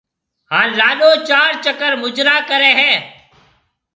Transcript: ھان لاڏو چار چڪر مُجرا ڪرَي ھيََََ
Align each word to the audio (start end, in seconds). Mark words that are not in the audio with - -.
ھان 0.51 0.67
لاڏو 0.79 1.09
چار 1.27 1.51
چڪر 1.63 1.91
مُجرا 2.01 2.37
ڪرَي 2.49 2.71
ھيََََ 2.79 2.91